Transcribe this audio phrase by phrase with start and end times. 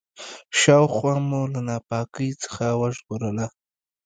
[0.59, 3.47] شاوخوا مو له ناپاکۍ څخه وژغورله.